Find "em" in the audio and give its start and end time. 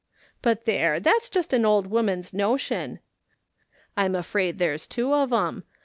5.31-5.63